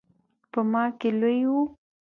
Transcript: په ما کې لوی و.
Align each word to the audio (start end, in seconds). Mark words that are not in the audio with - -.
په 0.51 0.59
ما 0.71 0.83
کې 0.99 1.09
لوی 1.19 1.41
و. 1.51 1.53